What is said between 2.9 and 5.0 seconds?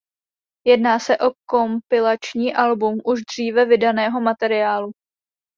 už dříve vydaného materiálu.